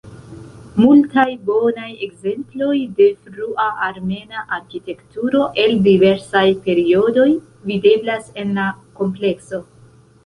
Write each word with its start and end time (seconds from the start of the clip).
Multaj 0.83 1.25
bonaj 1.49 1.89
ekzemploj 2.07 2.77
de 3.01 3.09
frua 3.27 3.67
armena 3.89 4.41
arkitekturo 4.57 5.45
el 5.65 5.77
diversaj 5.89 6.45
periodoj 6.67 7.29
videblas 7.73 8.33
en 8.45 8.59
la 8.61 8.67
komplekso. 9.03 9.63